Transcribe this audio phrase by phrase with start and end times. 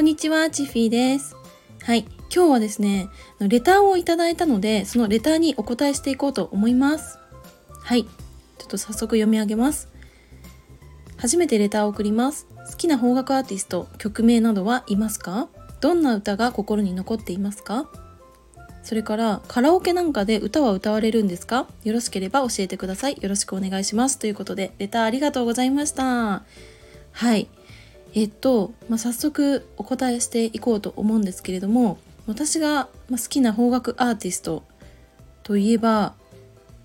[0.00, 1.36] こんにちは、チフィーです。
[1.82, 7.18] はい、今日はですね、レターをいただいたので、そのレターにお答えしていこうと思います。
[7.82, 8.08] はい、ちょ
[8.64, 9.90] っと早速読み上げます。
[11.18, 12.46] 初めてレターを送ります。
[12.70, 15.50] 好きな邦楽アーティスト、曲名などはいますか？
[15.82, 17.90] どんな歌が心に残っていますか？
[18.82, 21.68] それからカラオケなんかで歌は歌われるんですか？
[21.84, 23.18] よろしければ教えてください。
[23.20, 24.18] よろしくお願いします。
[24.18, 26.42] ということで、レターありがとうございました。
[27.12, 27.48] はい。
[28.14, 34.64] えっと、まあ、早速お答えしていこうと思うんですけれども、私が好きな邦楽アーティスト
[35.42, 36.14] といえば、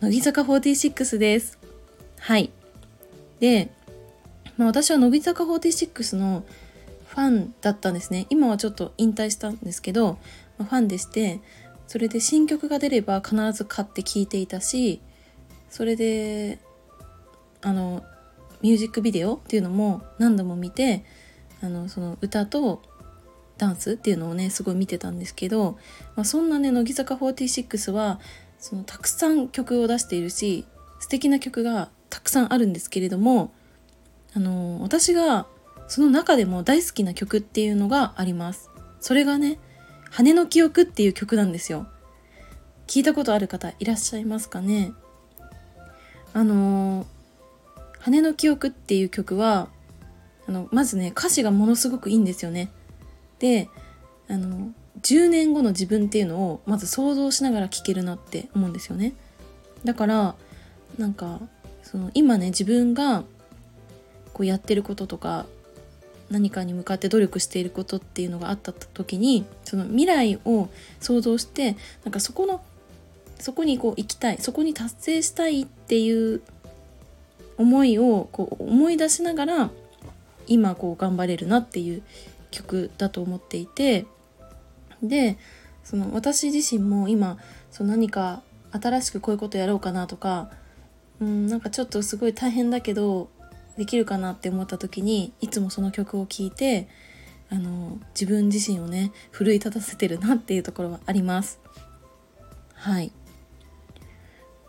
[0.00, 1.58] 乃木坂46です。
[2.18, 2.50] はい。
[3.40, 3.70] で、
[4.56, 6.44] まあ、私は乃木坂46の
[7.08, 8.26] ファンだったんですね。
[8.30, 10.18] 今はちょっと引退したんですけど、
[10.58, 11.40] まあファンでして、
[11.86, 15.00] それで新曲が出れば必ず買って聴いていたし
[15.70, 16.58] それで
[17.62, 18.04] あの
[18.62, 21.04] ミュージックビデオっていうのも何度も見て
[21.62, 22.82] あのその歌と
[23.58, 25.78] ダンスっていうのをねすごい見てたんですけど、
[26.14, 28.20] まあ、そんなね乃木坂46は
[28.58, 30.66] そのたくさん曲を出しているし
[31.00, 33.52] 素敵な曲がたくさんあるんですけれども
[34.34, 35.46] あの私が
[35.88, 38.70] その中でも大好きな曲っていうのがあります。
[39.00, 39.58] それがね
[40.10, 41.86] 羽の記憶っていう曲なんですよ
[42.86, 44.92] 聞いたことある方いらっしゃいますかね？
[46.32, 47.06] あの
[48.06, 49.68] 羽の記憶っていう曲は
[50.48, 52.70] あのまずね歌詞がものすごくいいんですよね。
[53.40, 53.68] で
[54.28, 54.70] あの
[55.02, 59.14] 10年後の自分っていうのをまず想像しながら聴けるなって思うんですよね。
[59.84, 60.34] だから
[60.98, 61.40] なんか
[61.82, 63.24] その今ね自分が
[64.32, 65.46] こうやってることとか
[66.30, 70.68] 何かに向かって努力していることっていうのがあった時にその未来を
[71.00, 72.62] 想像してなんかそこの
[73.38, 76.40] そこにこう行きたいそこに達成したいっていう
[77.58, 79.70] 思いをこう思い出しながら
[80.46, 82.02] 今こう頑張れるなっていう
[82.50, 84.06] 曲だと思っていて
[85.02, 85.38] で
[85.84, 87.38] その私自身も今
[87.70, 88.42] その何か
[88.72, 90.50] 新しくこういうことやろうかなとか
[91.20, 93.28] うんなんかちょっとすごい大変だけど
[93.76, 96.88] できるかなって思った時にいつもその曲を聴いて
[97.50, 101.60] あの自分自身をね奮い立たせてるなっていうところはあります。
[102.74, 103.12] はい。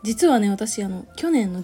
[0.03, 1.63] 実はね私あの去年の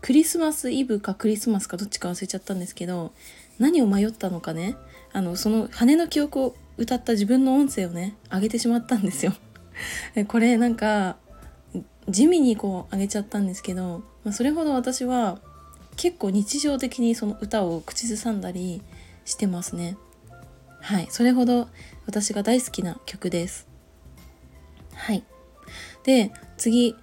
[0.00, 3.12] クリスマスイブかクリスマスかどっちか忘れちゃったんですけど
[3.58, 4.76] 何を迷ったのかね。
[5.12, 9.34] あのその羽の記憶を歌った自分の音声をね上げてしまったんですよ。
[10.28, 11.16] これなんか
[12.08, 15.40] 地味にこう上げちゃったんですけど、まあ、それほど私は
[15.96, 18.82] 結構日常的にその歌を口ずさんだり
[19.26, 19.98] してますね。
[20.80, 21.08] はい。
[21.10, 21.68] それほど
[22.06, 23.68] 私が大好きな曲です。
[24.94, 25.22] はい。
[26.04, 26.96] で次。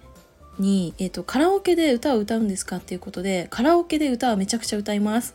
[0.58, 5.34] に、えーと、カラオケで歌を歌うんですかっていうことでカラオケで歌はめちゃくちゃ歌います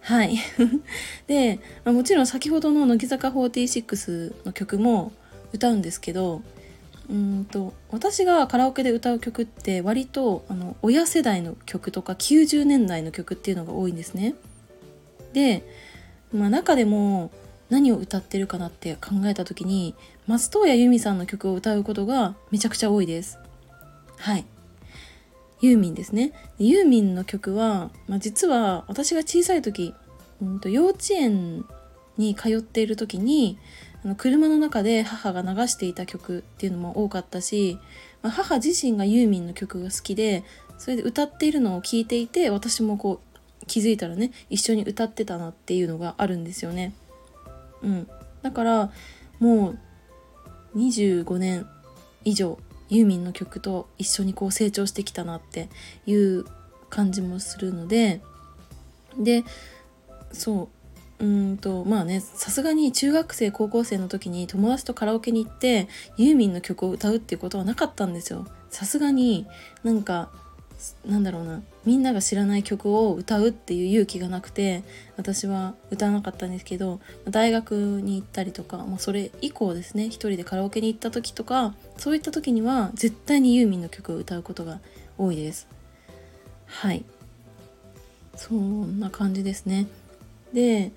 [0.00, 0.36] はい
[1.26, 5.12] で、まあ、もちろん先ほどの乃木坂46の曲も
[5.52, 6.42] 歌うんですけど
[7.10, 14.34] うんと私がカラオケで歌う曲って割とあの親世代の曲とか90年代の曲っていうのが多いんですね。
[15.32, 15.64] で、
[16.32, 17.30] まあ、中でも
[17.70, 19.94] 何を歌ってるかなって考えた時に
[20.26, 23.38] 松任谷由実さんの曲を歌うことがめちゃくちゃ多いです。
[24.22, 24.44] はい。
[25.62, 26.32] ユーミンですね。
[26.56, 29.94] ユーミンの曲は、まあ、実は私が小さい時、
[30.40, 31.64] うんと幼稚園
[32.18, 33.58] に通っている時に
[34.04, 37.80] あの車の中で母が流していた曲っていうのも多かったし、
[38.22, 40.44] まあ、母自身がユーミンの曲が好きで
[40.78, 46.94] それで歌っているのを聞いていて私もこう気づいたらね一緒に歌ってたなっていうのがあるんですよね。
[47.82, 48.08] うん、
[48.42, 48.92] だから
[49.40, 49.70] も
[50.74, 51.66] う25年
[52.24, 52.56] 以上
[52.92, 55.70] ユーミンの曲と一緒にこう成長してきたなって
[56.04, 56.44] いう
[56.90, 58.20] 感じもするので
[59.18, 59.44] で
[60.30, 60.68] そ
[61.20, 65.88] ううんとまあねさすがに中学生高校生の時に友達とカラオケに行って
[66.18, 68.46] ユーミンの曲を歌うっていうことはなかったんですよ。
[68.68, 69.46] さすがに
[69.84, 70.30] なんか
[71.06, 71.62] なんだろうな。
[71.84, 74.82] みんなが知らない曲を歌うっていう勇気がなくて
[75.16, 80.06] 私は歌わなかったんですけど大学に行ったりとか、まあ、それ以降ですね。
[80.06, 84.80] 一人でカラオケに行った時とかそういった時には絶対にユーミンの曲を歌うことが
[85.18, 85.66] 多いです。
[86.66, 87.04] はい。
[88.36, 89.86] そんな感じですね。
[90.52, 90.92] で、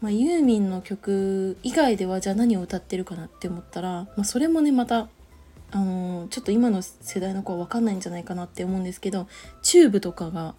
[0.00, 5.08] まあ、ユーミンの曲以外ではじゃあ何を歌ってるかなって思ったら、まあ、それもねまた
[5.72, 9.28] あのー、ちょっと今の世代の子は分かんないんじゃないかなって思うんですけど
[9.62, 10.54] チューブとかが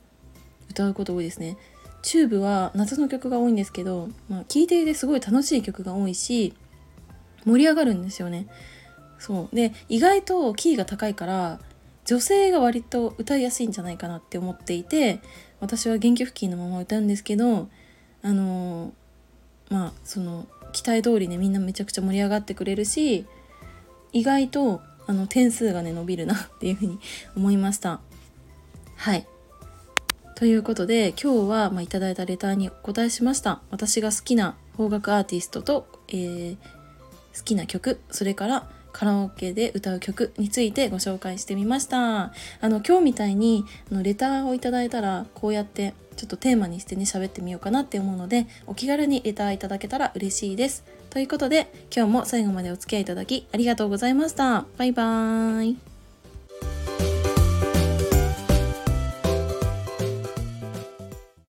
[0.70, 1.58] 歌うこと多いですね。
[2.02, 6.56] チューブは夏の曲が多いんですけど、まあ、聴いていてすごい楽しい曲が多いし
[7.46, 8.48] 盛り上がるんですよね。
[9.20, 9.56] そう。
[9.56, 11.60] で意外とキーが高いから
[12.06, 15.22] 女性が割と歌いやすいんじゃないかなって思っていて
[15.60, 17.70] 私は原曲付近のまま歌うんですけど
[18.24, 18.92] あのー
[19.72, 23.26] まあその期待通りねみんなめちゃくちゃ盛り上がってくれるし
[24.12, 24.82] 意外と
[25.12, 26.98] あの点数がね伸びるなっていうふうに
[27.36, 28.00] 思いました。
[28.96, 29.28] はい。
[30.38, 33.62] ということで今日は、まあ、いただいたレターにお答えしました。
[33.72, 42.22] 私が好きな邦楽アーティストと、えー、好きな曲それからカラオケで歌う曲についてご紹介してみました。
[42.24, 42.32] あ
[42.64, 50.84] の今日みたいにあのレターをいただいたらこうやってちょっとテーマにしてね喋ってみようかなって思うのでお気軽にレターいただけたら嬉しいです。
[51.10, 54.66] ということで今日も最後までお付き合いいただきありがとうございました。
[54.78, 55.91] バイバーイ。